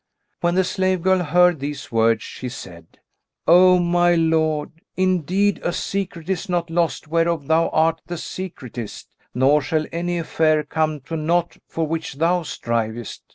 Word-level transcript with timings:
When 0.39 0.55
the 0.55 0.63
slave 0.63 1.03
girl 1.03 1.19
heard 1.19 1.59
these 1.59 1.91
words 1.91 2.23
she 2.23 2.49
said, 2.49 2.97
"O 3.47 3.77
my 3.77 4.15
lord, 4.15 4.71
indeed 4.97 5.59
a 5.63 5.71
secret 5.71 6.27
is 6.27 6.49
not 6.49 6.71
lost 6.71 7.07
whereof 7.07 7.45
thou 7.45 7.69
art 7.69 8.01
the 8.07 8.17
secretist; 8.17 9.13
nor 9.35 9.61
shall 9.61 9.85
any 9.91 10.17
affair 10.17 10.63
come 10.63 11.01
to 11.01 11.15
naught 11.15 11.57
for 11.67 11.85
which 11.85 12.15
thou 12.15 12.41
strivest. 12.41 13.21